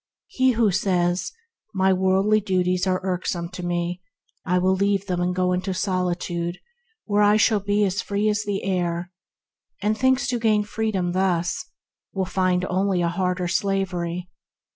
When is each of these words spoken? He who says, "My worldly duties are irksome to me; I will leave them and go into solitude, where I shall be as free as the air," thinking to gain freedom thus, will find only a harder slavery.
He 0.29 0.53
who 0.53 0.71
says, 0.71 1.31
"My 1.75 1.93
worldly 1.93 2.39
duties 2.41 2.87
are 2.87 2.99
irksome 3.05 3.49
to 3.49 3.61
me; 3.63 4.01
I 4.43 4.57
will 4.57 4.73
leave 4.73 5.05
them 5.05 5.21
and 5.21 5.35
go 5.35 5.53
into 5.53 5.75
solitude, 5.75 6.57
where 7.05 7.21
I 7.21 7.37
shall 7.37 7.59
be 7.59 7.85
as 7.85 8.01
free 8.01 8.27
as 8.27 8.43
the 8.43 8.63
air," 8.63 9.11
thinking 9.79 10.15
to 10.15 10.39
gain 10.39 10.63
freedom 10.63 11.11
thus, 11.11 11.65
will 12.13 12.25
find 12.25 12.65
only 12.65 13.03
a 13.03 13.09
harder 13.09 13.47
slavery. 13.47 14.27